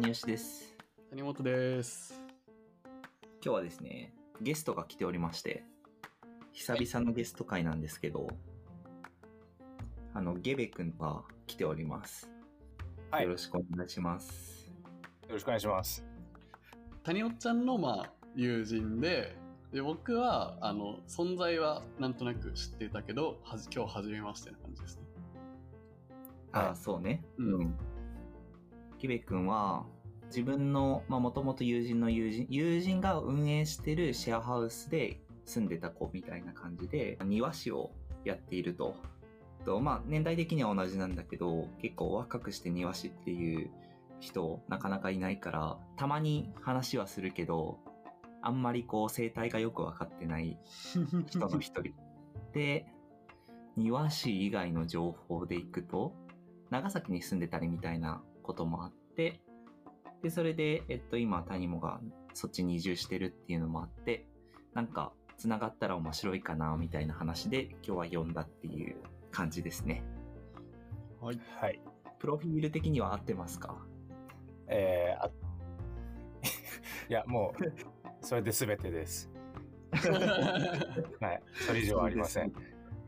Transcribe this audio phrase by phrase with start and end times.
[0.00, 0.74] 谷吉です。
[1.10, 2.22] 谷本です。
[3.44, 5.62] 今日はですね、ゲストが来ておりまして、
[6.52, 8.26] 久々のゲスト会なんですけど、
[10.14, 12.30] あの、ゲベ君が来ております。
[13.10, 14.72] はいよろしくお願いします。
[15.28, 16.02] よろしくお願いします。
[17.02, 19.36] 谷尾ちゃんの、まあ、友人で、
[19.70, 25.02] で、僕は、あの、存在はなんとなく知っていたけど、はじ今日初めましてな感じですね。
[26.52, 27.22] ああ、はいそうね。
[27.36, 27.74] うん
[29.00, 29.86] ゲベ君は、
[30.26, 37.92] 自分の、まあ、もともと友人の友人、友人が運営してるシェアハウスで住んでた子みたいな感じで、庭師を
[38.24, 38.94] やっていると。
[39.64, 43.70] と、まあ、年代的には同じなんだけど、結構若くして庭師っていう
[44.20, 47.78] 人、なかなかいないから、たまに話はするけど、
[48.42, 50.58] あんまりこう、生態がよくわかってない
[51.26, 51.94] 人の一人。
[52.52, 52.86] で、
[53.76, 56.14] 庭師以外の情報でいくと、
[56.68, 59.40] 長崎に住んでたりみたいなこともあって、
[60.22, 62.00] で、それで、えっと、今、谷もが
[62.34, 64.26] そっちに移住してるっていうのもあって、
[64.74, 68.96] なんか、繋がったら面白いかな、みたいな話で、今日は呼んだっていう
[69.30, 70.04] 感じですね。
[71.20, 71.40] はい。
[71.58, 71.80] はい。
[72.18, 73.74] プロフィール的には合ってますか？
[74.66, 75.30] えー、あ
[77.08, 79.30] いや、もう、それで全てです。
[79.92, 81.42] はい。
[81.66, 82.52] それ以上はありません。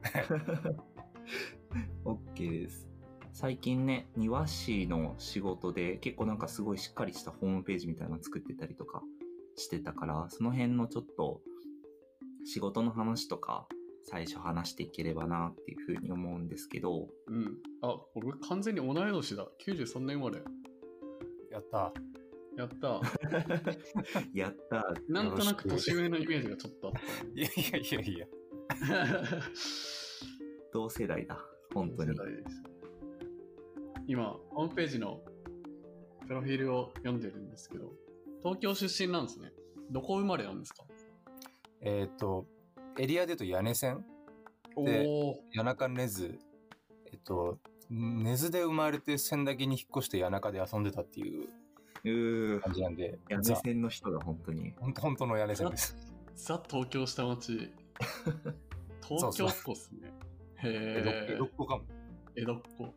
[2.05, 2.89] OK です。
[3.43, 9.03] 最近ね、庭師の仕事で結構なんかすごいしっかりしたホームページみたいなの作ってたりとか
[9.57, 11.41] してたから、その辺のちょっと
[12.45, 13.67] 仕事の話とか
[14.05, 17.59] 最初話していければなっていうふうに思うんですけど、うん。
[17.83, 19.49] あ、俺完全に同い年だ。
[19.67, 20.41] 93年生まれ。
[21.51, 21.93] やった。
[22.57, 23.01] やった。
[24.33, 27.01] やったーなんとなく年上のイメージがちょっとあった。
[27.35, 28.29] いやいやいやいや。
[30.73, 31.45] 同世代だ。
[31.75, 32.15] 本当に世。
[32.15, 32.72] 代です
[34.07, 35.21] 今、ホームページの
[36.27, 37.93] プロフィールを読んでるんですけど、
[38.43, 39.53] 東京出身なんですね。
[39.91, 40.85] どこ生まれなんですか？
[41.81, 42.47] えっ、と、
[42.99, 44.05] エリアで言うと屋根線、
[44.77, 46.39] おでお谷中根津、
[47.13, 47.59] えっと、
[47.91, 54.73] 根津で生まれて千駄木に引っ越して谷中で遊んでたっていう感じなんで、屋根線の人だ、本当に。
[54.79, 55.97] 本当の屋根線です。
[56.35, 57.71] ザ東京下町。
[59.07, 60.13] 東京っ子っすね。
[60.65, 61.85] 江戸っ子かも。
[62.35, 62.95] 江戸っ子。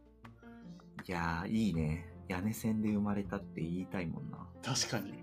[1.07, 2.07] いやー、いいね。
[2.27, 4.47] 屋根線で生まれたって言いたいもんな。
[4.63, 5.13] 確かに。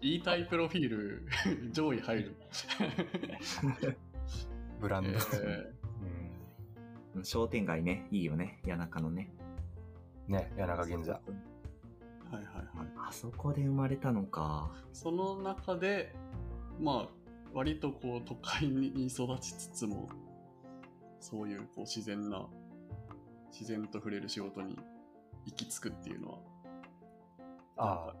[0.00, 1.28] 言 いたいプロフィール、
[1.70, 2.36] 上位入る。
[4.80, 5.18] ブランド。
[5.44, 5.72] え
[7.14, 8.60] うん商店街ね、いいよね。
[8.64, 9.30] 谷中のね。
[10.26, 11.12] ね、谷中銀座。
[11.12, 12.88] ーはいはいはい。
[13.08, 14.72] あそこで生まれたのか。
[14.92, 16.14] その中で、
[16.80, 17.08] まあ、
[17.52, 20.08] 割とこう都会に育ちつつも、
[21.20, 22.48] そういうこう自然な、
[23.58, 24.76] 自然と触れる仕事に
[25.46, 26.38] 行き着くっていうのは、
[27.76, 28.14] ああ、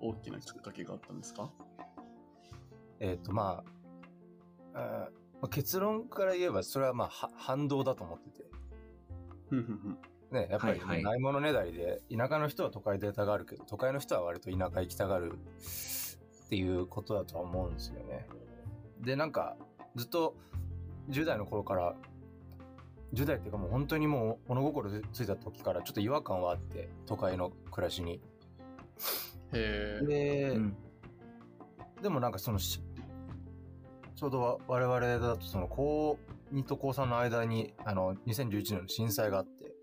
[0.00, 1.50] 大きなきっかけがあったんですか？
[2.98, 3.62] えっ、と、ま
[4.74, 5.08] あ、あーま
[5.42, 8.44] あ結論から言えば、それはまあ、は反動だと思ってて。
[10.32, 15.38] ね、やっぱり、はいはいないものねだりで、田舎の人は都会でたがるけど、都会の人は割と田舎行きたがる
[16.46, 18.26] っていうことだとは思うんですよね。
[19.00, 19.56] で、なんか、
[19.94, 20.34] ずっと
[21.10, 21.94] 10代の頃から、
[23.14, 28.20] 10代っていうかもう本当にもう物心ついた時からちょっと違和感はあって、都会の暮らしに。
[29.52, 30.06] へえ。
[30.06, 30.76] で、うん。
[32.02, 32.80] でもなんかそのし、
[34.14, 36.18] ちょうどわ我々だとその高
[36.52, 39.74] 2と高3の間に、あの、2011年の震災があって、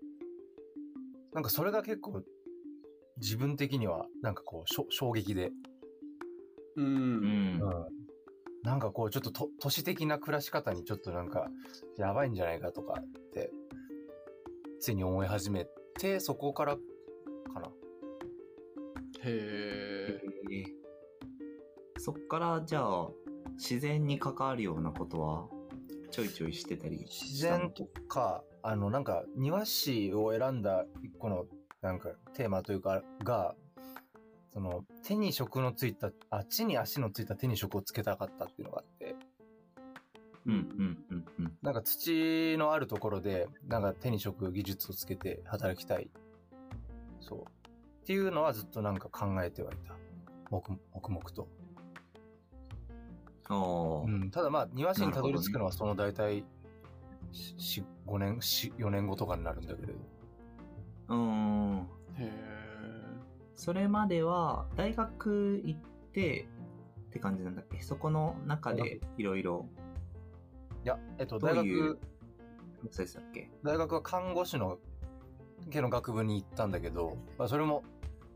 [1.32, 2.22] なんかそれが結構
[3.18, 5.50] 自分的にはなんかこうしょ衝撃で、
[6.76, 6.86] うん。
[6.86, 7.60] うん。
[8.62, 11.48] なんかこうちょっとと都市的な暮らし方にちょっとなんか
[11.98, 13.50] やばいんじゃないかとかって、
[14.80, 15.66] ついに思い始め
[15.98, 17.68] て、そこからかな。
[19.22, 20.20] へえ。
[20.50, 20.82] えー
[22.04, 23.10] そっから、じゃあ、
[23.52, 25.46] 自然に関わるようなことは、
[26.10, 31.46] ちょいちょいしてたり自然とか、あの、なんか、庭師を選んだ一個の、
[31.80, 33.54] なんか、テーマというか、が、
[34.52, 39.16] その、手に職のついた、あ、地に足のついた手に職をつけたかったっていうのがあって、
[40.44, 41.58] うん、うん、うん、うん。
[41.62, 46.10] なんか土のあるところで、なんか手に職技術をつけて働きたい。
[47.20, 47.40] そう。
[47.40, 47.44] っ
[48.04, 49.94] ていうのはずっとなんか考えてはいた。
[50.50, 51.48] 黙黙々と。
[53.48, 56.44] ああ、うん、ただまあ、庭師にたどり着くのはその大体、
[57.32, 59.94] し、5年、4、4年後とかになるんだけれど。
[61.08, 61.78] うん。
[61.78, 62.61] へえ。
[63.62, 65.80] それまでは、大学行っ
[66.12, 66.48] て、
[67.10, 67.80] って感じなんだっけ？
[67.80, 69.68] そこの中でいろいろ、
[70.84, 72.00] いや、えっと、どう大いう学、
[72.90, 73.48] そうでしたっけ？
[73.62, 74.78] 大学は看護師の
[75.70, 77.84] 系の学部に行ったんだけど、まあ、それも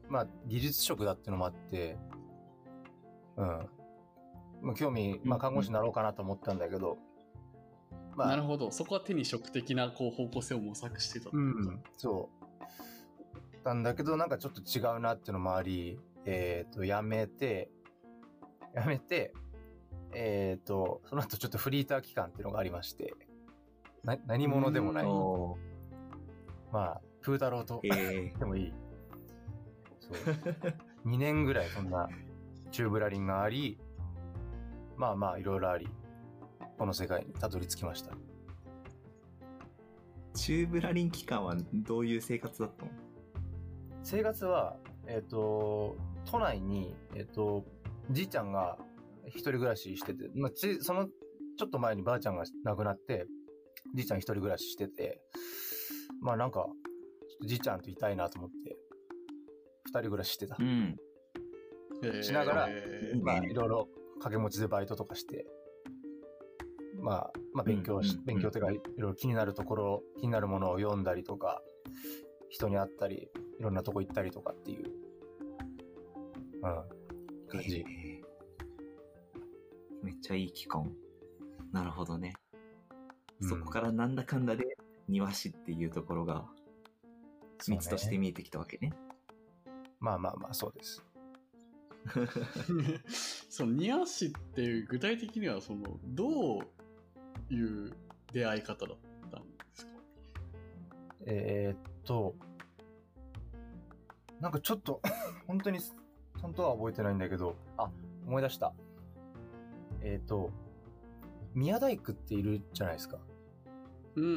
[0.09, 1.99] まあ、技術職だってのもあって、
[3.37, 3.47] うん。
[4.63, 6.99] まあ興味、まあ、看護師になろうかなと思ったんだけど、
[8.15, 8.71] まあ、なるほど。
[8.71, 12.46] そこは手に職的なこう方向性を模索してたうん、そう。
[13.67, 17.69] なんだけど、なんかちょっと違うなっていうのもあり、えっ、と、やめて、
[18.73, 19.35] やめて、
[20.15, 23.13] えっ、と、その後ちょっとフリーター期間っていうのがありまして、
[24.05, 25.05] な、何者でもない。
[25.07, 25.59] お
[26.73, 28.73] まあ、風太郎とーえでもいい。
[29.99, 30.15] そう。
[31.05, 32.09] 2年ぐらいそんな
[32.71, 33.81] チューブラリンがあり、
[34.97, 35.89] まあまあいろいろあり、
[36.79, 38.13] この世界にたどり着きました。
[38.13, 38.17] ー、
[40.35, 43.06] チューブラリン期間はどういう生活だったの？
[44.07, 44.77] 生活は、
[45.09, 45.97] えっ、と、
[46.31, 47.65] 都内に、えっ、と、
[48.13, 48.79] じいちゃんが
[49.27, 53.27] 一人暮らししてて、まあ、ついそのちょっと前にばあちゃんが亡くなって、
[53.97, 55.21] じいちゃん一人暮らししてて、
[56.21, 56.67] まあなんか、
[57.45, 58.77] じいちゃんといたいなと思って、
[59.87, 60.55] 二人暮らししてた。
[60.55, 60.97] ん。
[62.05, 63.89] えーしながらえうんまあいろいろ
[64.19, 65.47] 掛け持ちでバイトとかして、
[67.01, 71.61] まあ、まあ勉強し、うんうん勉強というかいろいろ気になるところ、気になるものを読んだりとか、
[72.51, 74.91] 人に会ったり、いろんなとこ行ったりとかっていう、
[76.55, 76.61] うん、
[77.49, 77.79] 感じ。
[77.79, 78.17] えー
[80.03, 80.89] めっちゃいい期間。
[81.73, 82.35] なるほどね。
[83.41, 84.77] そこからなんだかんだで
[85.09, 86.45] 庭師っていうところが
[87.67, 88.93] 道として見えてきたわけね。
[89.99, 91.05] まあまあまあ、そうです。
[93.51, 97.93] その庭師っていう具体的にはそのどういう
[98.33, 98.97] 出会い方だっ
[99.33, 99.93] たんですか？
[101.27, 102.37] えーっと、
[104.41, 105.01] なんかちょっと、
[105.47, 105.79] 本当に、
[106.41, 107.91] 本当は覚えてないんだけど、あ、
[108.27, 108.75] 思い出した。
[110.01, 110.51] えーっと、
[111.55, 113.19] 宮大工っているじゃないですか。
[114.17, 114.25] うん。
[114.25, 114.29] う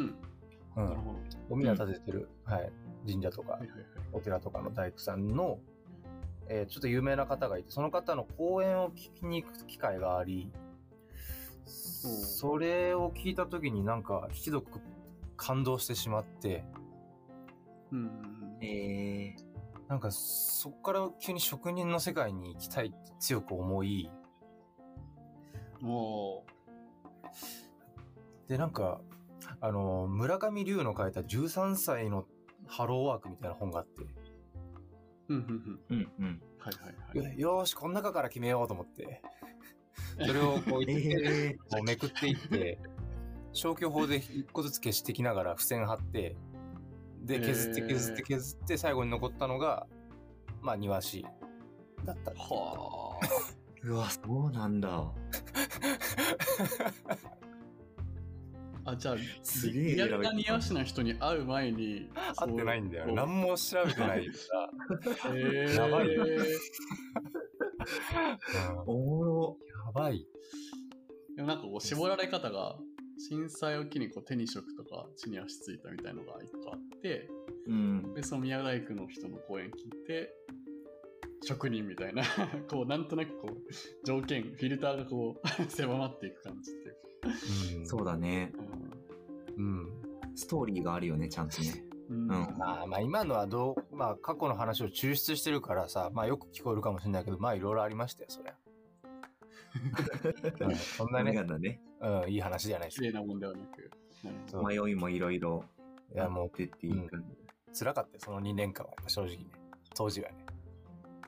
[0.82, 0.86] ん。
[0.86, 1.20] なるほど。
[1.50, 2.72] お宮建ててる、はい、
[3.08, 3.60] 神社とか。
[4.12, 5.60] お寺とかの大工さんの、
[6.48, 10.52] えーちょっと有名な方がいて、その方の講演を聞きに行く機会があり、
[11.70, 14.80] それを聞いた時になんかひどく
[15.36, 16.64] 感動してしまって、
[17.92, 18.10] うんうんう
[18.62, 18.66] ん。
[18.66, 19.36] え
[19.90, 24.10] なんかそっから急に職人の世界に行きたいって強く思い、
[25.82, 26.46] も
[28.48, 29.00] で、なんか、
[29.62, 32.26] あの、村上龍の書いた13歳の
[32.68, 34.08] ハローワークみたいな本があって、う、
[35.30, 36.00] うんうんうん。
[36.02, 36.42] ー、うんうん。
[36.60, 36.74] はい
[37.14, 37.40] はいはい。
[37.40, 39.22] よし、この中から決めようと思って、
[40.26, 42.80] それをこう言って、えもうめくっていって、
[43.54, 46.36] 消去法で一個ずつ消していきながら付箋貼って、
[47.22, 49.88] で、削って削って削って最後に残ったのが、
[50.62, 51.26] まあ庭師
[52.06, 54.90] だったはー、 うわ、そうなんだ。
[54.90, 55.14] あ。
[58.92, 63.14] あ、じゃあ、すげえリアルな庭師の人に会う前に、合ってないんだよ。
[63.14, 64.34] 何も調べてないか
[65.26, 65.36] ら。
[65.36, 66.18] へーやばい
[68.86, 69.58] おもろ。
[69.86, 70.26] やばい。
[71.38, 72.78] もなんかこう、絞られ方が、
[73.20, 77.30] 震災を機にこう手に職とか地に足ついたみたいのが一個あって、
[77.68, 78.14] うん。
[78.14, 80.34] で、その宮大工の人の講演聞いて、
[81.44, 82.24] 職人みたいな、
[82.70, 88.54] こう、なんとなくこう、条件、フィルターがこう、 狭まっていく感じっていうんそうだね。
[89.58, 89.92] うん。
[90.36, 91.86] ストーリーがあるよね、ちゃんとね。
[92.10, 92.28] うん。
[92.28, 98.56] まあまあ今のはどう、まあ過去の話を抽出してるからさ、まあよく聞こえるかもしれないけど、まあいろいろありましたよ、そりゃ。
[100.60, 101.82] うんそんなね、ね。
[102.02, 103.08] うん、いい話じゃないです綺。
[103.08, 103.92] 麗なもんではなく。
[104.66, 105.64] 迷いもいろいろ
[106.14, 107.24] いやもうってっていう感
[107.74, 107.80] じ。
[107.80, 109.46] 辛かったよ、その2年間は、正直ね。
[109.94, 110.36] 当時はね。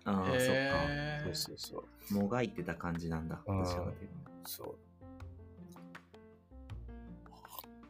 [0.05, 0.39] ああ、
[1.23, 1.79] そうそうそう。
[1.79, 2.15] そっか。
[2.15, 3.39] もがいてた感じなんだ。
[3.45, 4.09] うんどちらかという
[4.43, 4.75] とそ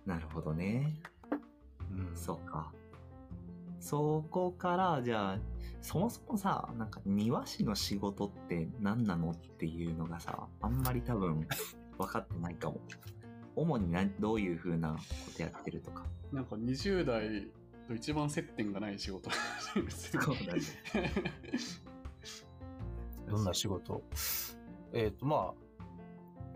[0.05, 0.09] う。
[0.09, 0.93] なるほどね。
[1.91, 2.71] うん、そうか。
[3.79, 5.39] そこから、じゃあ、
[5.81, 11.47] そもそもさ、なんか庭師の仕事って何なのっていうのがさ、あんまり多分
[11.97, 12.79] 分かってないかも。
[13.55, 14.99] 主に何どういう風なこ
[15.35, 16.05] とやってるとか。
[16.31, 17.47] なんか20代
[17.87, 19.35] と一番接点がない仕事で
[19.89, 20.61] すよそうだね
[23.29, 24.01] どんな仕事？
[24.93, 25.53] えっ、と、ま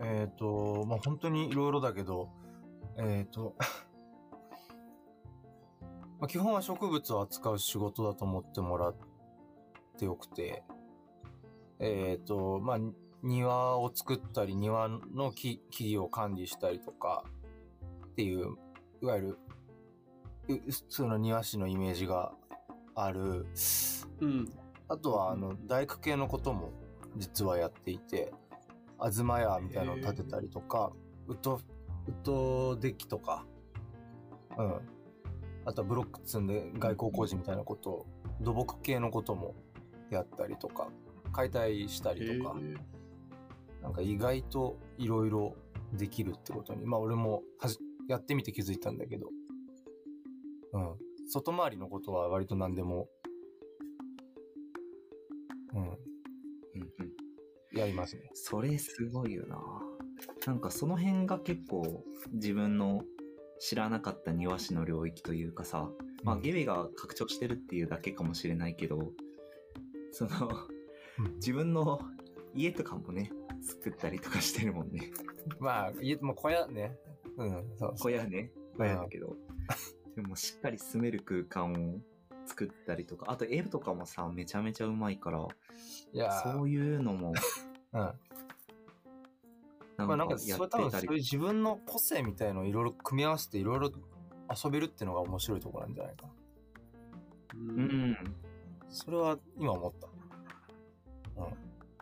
[0.00, 2.30] あ、えっ、と、まあ本当にいろいろだけど、
[2.96, 3.56] えっ、と、
[6.20, 8.94] まあ基本は植物を扱う仕事だと思ってもらっ
[9.96, 10.62] てよくて、
[11.78, 12.78] えっ、と、まあ、
[13.22, 17.24] 庭を作ったり、庭の木木々を管理したりとか、
[18.06, 18.56] っていう、
[19.02, 19.38] いわゆる、
[20.48, 22.32] う普通の庭師のイメージが
[22.94, 23.46] ある、
[24.20, 24.50] うん。
[24.88, 26.72] あとは、あの、大工系のことも
[27.16, 28.32] 実はやっていて、
[29.00, 30.92] 東屋みたいなのを建てたりとか、
[31.26, 33.44] ウッド、ウッドデッキとか、
[34.56, 34.80] うん。
[35.64, 38.06] あとはブロック積んで外交工事みたいなことを、
[38.40, 39.54] 土木系のことも
[40.10, 40.88] やったりとか、
[41.32, 42.76] 解体したへりとか、ー
[43.82, 45.54] なんか意外といろいろ
[45.92, 49.28] できるってことに、まあ俺もはじやってみて気づいたんだけど、
[50.72, 50.96] うん。
[51.28, 53.08] 外回りのことは割と何でも、
[55.74, 57.78] うん、うんうん。
[57.78, 58.30] やりますね。
[58.34, 59.58] それすごいよな。
[60.46, 63.02] なんかその辺が結構自分の
[63.58, 65.88] 知らなかった庭師の領域というかさ、
[66.22, 69.12] まあうんゲビが拡張してるっていうだけかもしれないけど、
[70.16, 70.30] その、
[71.18, 71.98] うん自分の
[72.54, 73.30] 家とかもね、
[73.62, 75.10] 作ったりとかしてるもんね。
[75.58, 76.94] まあ、家、もう小屋ね。
[77.38, 79.34] うん、そう小屋ね、小屋だけど。
[80.14, 82.00] でもしっかり住める空間を
[82.46, 85.46] 作ったりとか、あと絵とかもさ、めちゃめちゃうまいから、
[86.12, 87.32] いやーそういうのも、
[87.92, 88.00] うん。
[89.96, 91.10] なまあなんか、それ多分そういう。
[91.12, 93.90] 自分の個性みたいのをいろいろ組み合わせていろいろ
[94.64, 96.32] 遊べるっていうのが面白いところなんじゃないかな。
[97.54, 98.16] ううんん。
[98.88, 100.08] それは今思った。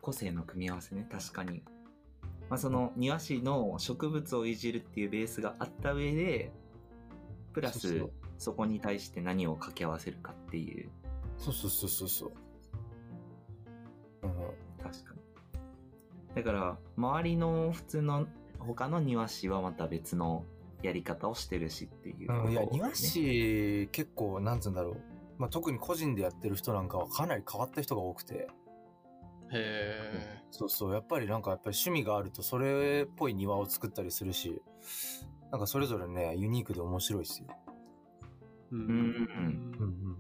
[0.01, 1.63] 個性の組み合わせね、確かに。
[2.51, 6.53] まあ、その庭師の植物をいじるっていうベースがあった上で、
[7.55, 8.07] プラス
[8.39, 10.91] そこに対して何を掛け合わせるかっていう、
[11.39, 12.33] そうそうそうそうそう。
[14.25, 14.31] うん。
[14.83, 15.21] 確かに。
[16.35, 18.27] だから、周りの普通の
[18.59, 20.45] 他の庭師はまた別の
[20.83, 22.69] やり方をしてるしっていうこと、うん、いや、ね。
[22.73, 25.14] 庭師、結構、なんつうんだろう。
[25.39, 28.49] まあ、特に個人でやってる人なんかはかなり変わった人が多くて。
[29.53, 30.93] へそうそう。
[30.95, 34.63] やっぱりなんか、やっぱり趣味があると、それっぽい庭を作ったりするし、
[35.51, 37.49] なんかそれぞれね、ユニークで面白いですよ。
[38.73, 40.17] ーううんうんうん。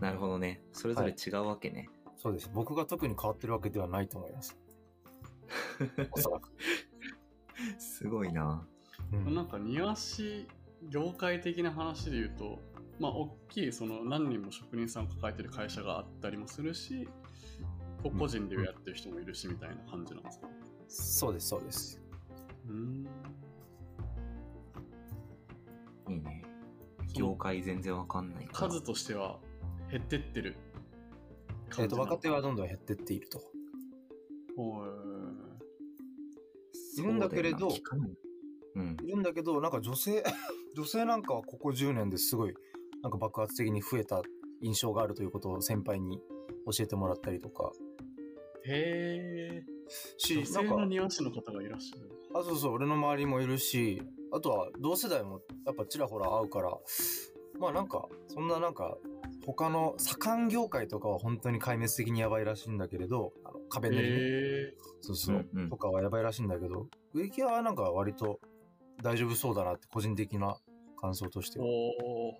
[0.00, 0.62] なるほどね。
[0.72, 1.88] それぞれ違うわけね。
[2.16, 2.50] そうです。
[2.52, 4.58] 僕が特に変わってるわけではないと思います。
[6.12, 6.50] おそらく。
[7.78, 8.66] すごいな。
[9.12, 10.46] うんなんか庭師
[10.88, 12.58] 業界的な話で言うと
[13.00, 17.08] まあ大きいその何人も職人さんを抱えてる会社があったりもするし
[18.18, 20.48] 個人でやってる人もいるしみたいな感じなんですか？
[20.88, 22.00] そうです、そうです。
[22.68, 23.06] うん
[26.08, 26.44] いいね。
[27.14, 28.48] 業界全然わかんない。
[28.52, 29.38] 数としては
[29.90, 30.56] 減ってってる
[31.78, 33.40] えっ、と、若手はどんどん減ってっていると。
[34.56, 34.84] ほ
[36.98, 37.68] いるんだけれど
[38.74, 38.96] うん。
[39.02, 40.22] いるんだけど、なんか女性、
[40.74, 42.54] 女性なんかはここ10年ですごい、
[43.02, 44.22] なんか爆発的に増えた
[44.62, 46.20] 印象があるということを先輩に
[46.66, 47.72] 教えてもらったりとか。
[48.66, 48.70] ー。
[48.72, 49.64] へえ
[50.18, 52.10] し、女性のなんか、庭師の方がいらっしゃる。
[52.34, 54.02] あ、そうそう、俺の周りもいるし、
[54.32, 56.76] あとは同世代もやっぱちらほら会うから、
[57.58, 58.96] まあなんか、そんななんか、
[59.46, 65.70] 他の左官業界とかは本当に壊滅的にやばいらしいんだけれど、あの壁塗りね、そうそう、うんうん。
[65.70, 68.40] とかはやばいらしいんだけど、植木屋はなんか割と
[69.02, 70.56] 大丈夫そうだなって個人的な
[71.00, 71.64] 感想としては。
[71.64, 71.68] お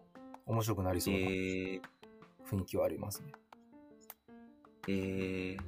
[0.07, 0.10] ー
[0.51, 1.81] 面白くなりそうなえー、
[2.45, 3.33] 雰囲気はありますね。
[4.89, 5.59] えー、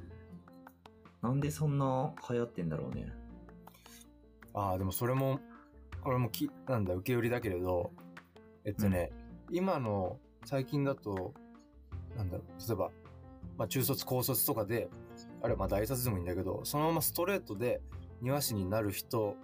[1.21, 3.07] なんでそんな流行ってんだろうね。
[4.53, 5.39] ああ、でもそれも、
[6.03, 7.91] これもき、なんだ、受け売りだけれど、
[8.65, 9.13] えっとね、
[9.49, 11.33] 今の最近だと、
[12.17, 12.91] なんだ例えば、
[13.57, 14.89] まあ中卒、高卒とかで、
[15.41, 17.79] あれはまあ大卒でもいいんだけど、そのままストレートで
[18.21, 19.37] 庭師になる人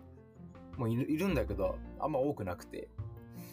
[0.77, 2.89] もいるいるんだけど、あんま多くなくて、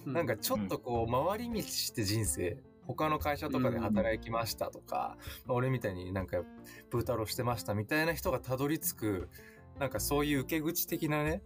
[0.06, 6.42] なんかちょっとこう、回り道して人生、他の会社とかで働きましたとか、まあ俺みたいになんか、
[6.90, 9.28] プータローしてましたみたいな人がたどり着く、
[9.78, 11.42] なんかそういう受け口的なね、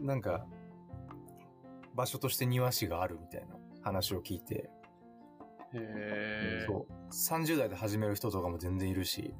[0.00, 0.46] なんか、
[1.94, 4.70] 場所として庭師があるみたいな話を聞いて、
[5.74, 9.34] へえそう、30代で始める人とかも全然いるし、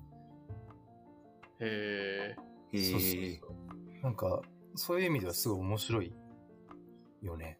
[1.60, 2.36] へえ
[2.72, 4.02] へそうそうーそう。
[4.02, 4.42] なんか、
[4.74, 6.14] そういう意味ではすごい面白い
[7.22, 7.58] よね。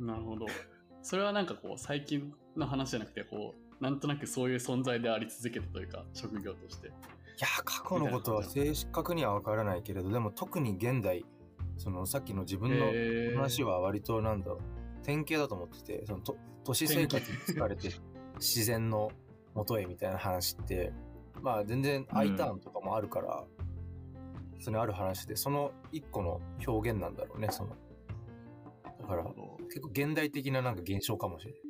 [0.00, 0.46] なるほど。
[1.02, 6.88] それはなんかこう最近の話じゃなくてこうなんとなくそういう存在であり続けたというか職業として。
[6.88, 6.90] い
[7.42, 11.24] や、過去のことは正確にはわからないけれど、でも特に現代、
[11.78, 12.86] そのさっきの自分の
[13.34, 14.60] 話は割となんだろう、
[15.02, 17.88] 典型だと思ってて、そのと都市生活に疲れて
[18.36, 19.10] 自然の
[19.54, 20.92] 元へみたいな話って、
[21.40, 23.44] まあ全然 I ターンとかもあるから、
[24.58, 27.70] それある話で、その一個の表現なんだろうね、その。
[28.84, 31.60] だからなるほど結構現代的ななんか現象かもしれない。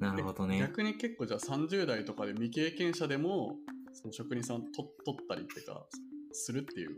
[0.00, 0.58] なるほどね。
[0.58, 3.56] 逆に結構じゃあ30代とかで未経験者でも
[3.92, 5.86] その職人さんと取ったりっていうか
[6.32, 6.96] するっていう。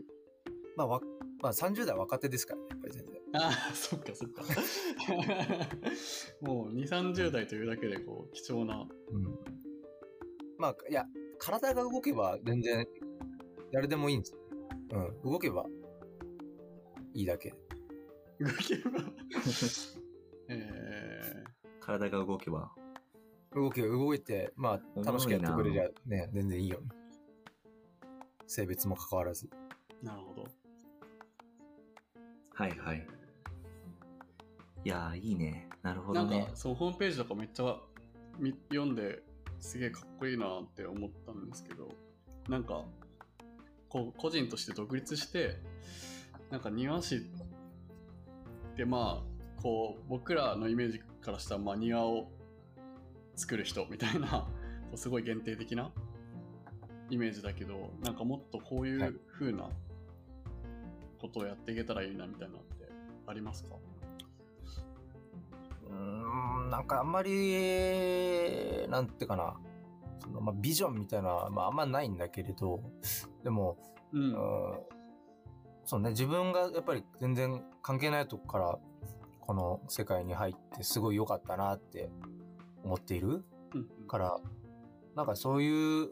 [0.75, 1.01] まあわ、
[1.41, 3.17] まあ30代若手ですからね、やっぱり全然。
[3.33, 4.43] ああ、そっかそっか。
[6.41, 8.87] もう2、30代というだけでこう貴重な。
[9.11, 9.23] うん。
[10.57, 11.05] まあ、いや、
[11.37, 12.87] 体が動けば全然
[13.71, 14.39] 誰でもいいんですよ。
[15.23, 15.31] うん。
[15.31, 15.65] 動けば
[17.13, 17.53] いいだけ。
[18.39, 18.99] 動けば。
[20.49, 21.43] え
[21.79, 22.71] 体が動けば。
[23.53, 26.87] 動き、動いて、まあ、楽しくやってくれりゃね、全然いいよね。
[28.45, 29.49] 性別も関わらず。
[30.01, 30.47] なるほど。
[32.53, 33.07] はいはい。
[34.83, 35.69] いやー、いいね。
[35.81, 36.55] なるほどねなんか。
[36.55, 37.77] そのホームページとかめっちゃ
[38.39, 39.23] み読んで
[39.59, 41.89] すげえかっこいいなって思ったんですけど
[42.47, 42.83] なんか
[43.89, 45.57] こう個人として独立して
[46.51, 47.25] なんか庭師
[48.77, 52.29] ってまあこう僕らのイメージからしたらまあ庭を
[53.35, 54.27] 作る人みたいな
[54.87, 55.91] こうすごい限定的な
[57.09, 59.09] イメージだけどなんかもっとこういはい。
[59.09, 59.67] う風な
[61.19, 62.87] ことをやっていけたらいいなみたいなのって
[63.25, 63.75] ありますか？
[65.89, 69.55] うーん、なんかあんまり、なんてかな。
[70.19, 72.83] そのまあ、ビジョンみたいな、まああんまないんだけれど、
[73.43, 73.77] でも、
[74.13, 74.21] うん。
[74.21, 74.79] うん
[75.87, 78.77] そうね、自分がやっぱり全然関係ないとこから、
[79.39, 82.09] この世界に入ってすごい良かったなって
[82.83, 84.37] 思っているうんから、
[85.15, 86.09] なんかそういう、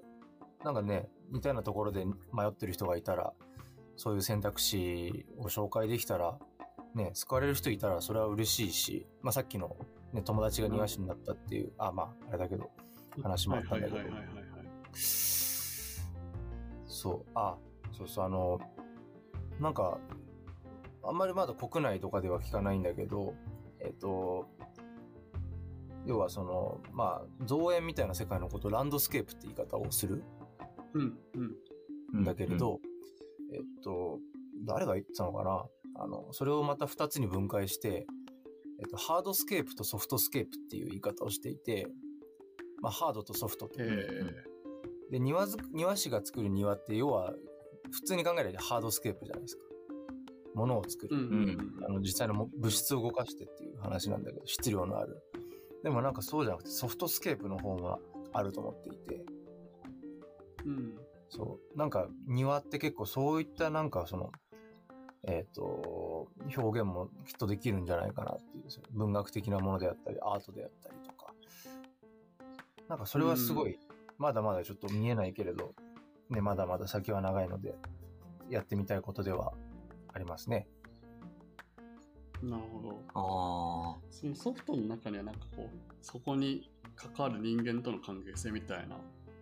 [0.64, 2.14] なんかね、似たようなところで迷
[2.48, 3.34] ってる人がいたら、
[3.98, 6.40] そういう選択肢を紹介できたら、
[6.94, 9.76] ね、救われる人いたらそれは嬉しいし、まあさっきの、
[10.14, 12.72] ね、友達が庭師になったっていう、あ、まああれだけど、
[13.22, 14.00] 話もあったんだけど。
[14.94, 17.58] そう、あ、
[17.92, 18.62] そうそう、あの、
[19.60, 20.00] なんか、
[21.04, 23.34] あんまりまだ国内とかでは聞かないんだけど、
[23.80, 24.48] えっ、と、
[26.06, 30.24] 要はその、まあ、造園みたいな世界のことをランドスケープって言い方をする
[30.94, 31.18] うん
[32.14, 32.22] うん。
[32.22, 32.80] んだけれど、
[33.54, 34.20] えっと、
[34.66, 35.66] 誰が言ってたのかな？
[35.98, 38.06] あの、それをまた二つに分解して、
[38.80, 41.88] えっと、 hardscape と softscape っていう言い方をしていて、
[42.82, 43.76] まあ、ハードとソフトと。
[43.80, 44.44] え
[45.12, 47.34] で、庭庭師が作る庭って、要は、
[47.96, 49.64] 普通に考えれば hardscape じゃないですか。
[50.54, 51.16] 物を作る。
[51.16, 55.18] ーうんうんあの、実際のも物質を動かしてっていう話なんだけど、質量のある。
[55.84, 58.00] でもなんかそうじゃなくて、 softscape の方が
[58.34, 59.26] あると思っていて、
[60.66, 60.98] うん
[61.30, 61.78] そう。
[61.78, 64.32] なんか庭って結構そういったなんかその、
[65.24, 71.34] えっ、と、表現もきっとできるんじゃないかなっていう、文学的なものであったり、アートであったりとか。
[72.90, 73.80] なんかそれはすごい、
[74.18, 75.74] まだまだちょっと見えないけれど、
[76.30, 77.76] ね、まだまだ先は長いので、
[78.50, 79.54] やってみたいことでは
[80.14, 80.68] ありますね。
[82.44, 88.98] なるほどあそのソフトの中にはなんかこうそこに関わる人間との関係性みたいな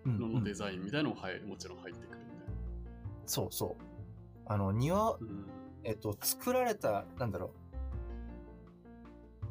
[0.06, 2.54] うんのうんのデザインみたいなのも入るもちろん入ってくるみたいな
[3.26, 3.84] そうそう。
[4.46, 5.46] あの、庭、うん
[5.84, 7.52] えっと、作られた、なんだろ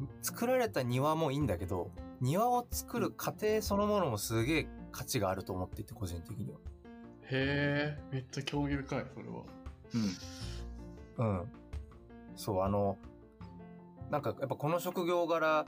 [0.00, 0.06] う。
[0.22, 1.90] 作られた庭もいいんだけど、
[2.20, 6.58] 庭を作る過程そのものもすげえ価値があると思っていて、個人的には。
[7.32, 11.40] へえめっちゃ興味深いそれはーうん。
[11.40, 11.48] うん。
[12.36, 12.98] そう、あの、
[14.10, 15.66] なんかやっぱこの職業柄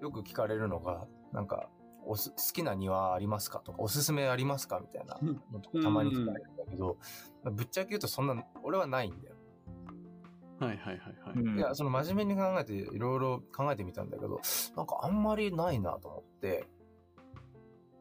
[0.00, 1.68] よく聞かれるのが、なんか、
[2.04, 5.18] おす好きな庭ありますかとか、おすすめありますかみたいな
[5.52, 6.96] のとかたまに聞かれるんだけど、
[7.44, 9.36] ぶっちゃけ言うとそんな、俺はないんだよ。
[10.58, 14.40] はいはいはいはい、うんいや、その真面目に考えて、いろいろ考えてみたんだけど、
[14.76, 16.64] なんかあんまりないなと思って、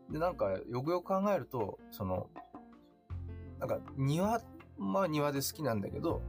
[0.10, 2.30] で、なんか、よくよく考えると、その、
[3.62, 4.42] なんか、庭、
[4.78, 6.24] まあ庭で好きなんだけど、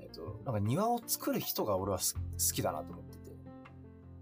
[0.00, 2.20] えっ、と、なんか庭を作る人が俺はす好
[2.54, 3.36] きだなと思ってて。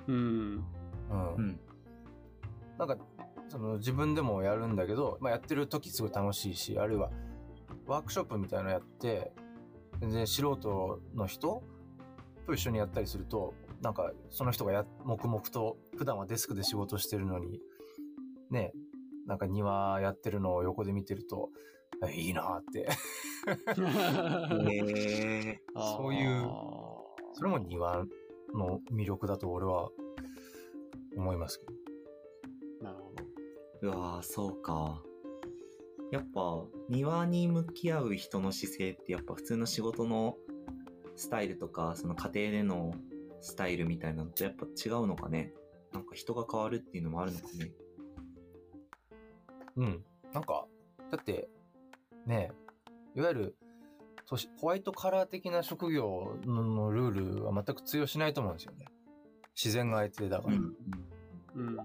[0.08, 0.64] うん
[1.10, 1.34] うん。
[1.36, 1.60] うん。
[2.78, 2.98] なんか、
[3.48, 7.10] その自分でもやるんだけど、まあやってる時すごい楽しいし、あるいは、
[7.86, 9.32] ワークショップみたいなのやって、
[10.00, 11.62] 全然素人の人
[12.46, 17.60] と一緒にやったりすると、なんかその人がや、黙々と、普段はデスクで仕事してるのに、
[18.50, 18.72] ね、
[19.26, 21.48] なんか庭やってるのを横で見てると、
[21.83, 21.83] あ
[22.14, 22.88] いいなって。
[24.70, 24.78] へ
[25.46, 26.42] え そういう
[27.34, 28.04] それも庭
[28.54, 29.90] の魅力だと俺は
[31.16, 32.90] 思いますけど。
[32.90, 33.14] なるほ
[33.82, 35.02] うわーそうか。
[36.10, 40.36] やっぱ、庭に向き合う人の姿勢ってやっぱ普通の仕事の
[41.16, 42.94] スタイルとか、その家庭での
[43.40, 45.52] スタイルみたいなのとやっぱ違うのかね。
[45.92, 47.72] なんか人が変わるっていうのもあるのかね。
[49.76, 50.04] うん。
[50.32, 50.66] なんか、
[51.10, 51.48] だって、
[52.26, 52.52] ね
[53.16, 53.56] いわゆる、
[54.58, 58.86] ホワイトカラー的な職業ののルールは全く通用しないと思うんですよね。
[59.54, 60.56] 自然が相手だから。
[60.56, 60.62] ど
[61.56, 61.76] うん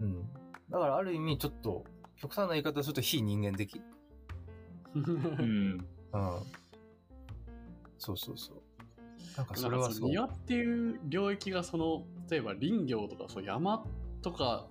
[0.00, 0.22] うん。
[0.70, 1.84] だからある意味ちょっと、
[2.16, 3.80] 極端な言い方すると非人間的。
[4.94, 5.04] うん。
[5.04, 6.42] うん。
[7.98, 8.62] そうそうそう。
[9.36, 13.84] なんかそれはその庭っていう領域がその例えば林業とかそう山
[14.22, 14.66] とか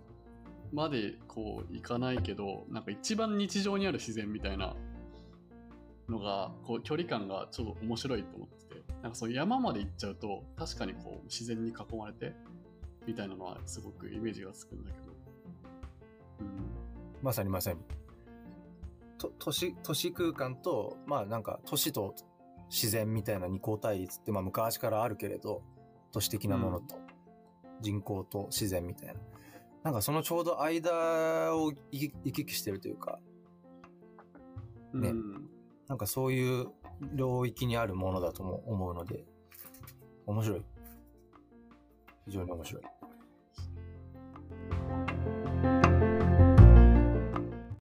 [0.71, 4.75] までこう行かないけどなんか一番日常にある自然みたいな
[6.07, 12.33] のがこう距離感がちょっと面白いと思っててなんかそう山まで行っちゃうと確かにこう自然に囲まれて
[13.07, 15.13] みたいなのはすごくイメージがつくんだけど
[16.41, 16.79] うん
[17.21, 17.79] まさにまさに。
[19.17, 22.15] と都市、都市空間と、まあなんか都市と
[22.69, 25.61] 自然みたいな二項対立ってまあ昔からあるけれど、
[26.11, 26.97] 都市的なものと
[27.81, 29.15] 人工と自然みたいな。
[29.83, 33.19] なんかそのちょうど間を行き来してるというか、
[34.93, 35.49] ねうん
[35.89, 36.67] なんかそういう
[37.15, 39.25] 領域にあるものだとも思うので、
[40.27, 40.61] 面白い。
[42.27, 42.83] 非常に面白い。